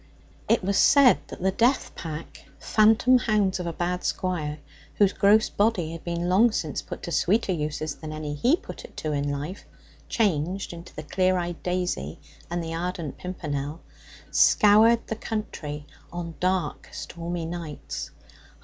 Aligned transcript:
It 0.49 0.63
was 0.63 0.79
said 0.79 1.19
that 1.27 1.43
the 1.43 1.51
death 1.51 1.91
pack, 1.93 2.45
phantom 2.57 3.19
hounds 3.19 3.59
of 3.59 3.67
a 3.67 3.71
bad 3.71 4.03
squire, 4.03 4.57
whose 4.95 5.13
gross 5.13 5.47
body 5.51 5.91
had 5.91 6.03
been 6.03 6.27
long 6.27 6.51
since 6.51 6.81
put 6.81 7.03
to 7.03 7.11
sweeter 7.11 7.51
uses 7.51 7.93
than 7.93 8.11
any 8.11 8.33
he 8.33 8.55
put 8.55 8.83
it 8.83 8.97
to 8.97 9.11
in 9.11 9.29
life 9.31 9.63
changed 10.09 10.73
into 10.73 10.95
the 10.95 11.03
clear 11.03 11.37
eyed 11.37 11.61
daisy 11.61 12.17
and 12.49 12.63
the 12.63 12.73
ardent 12.73 13.19
pimpernel 13.19 13.81
scoured 14.31 15.05
the 15.05 15.15
country 15.15 15.85
on 16.11 16.33
dark 16.39 16.89
stormy 16.91 17.45
nights. 17.45 18.09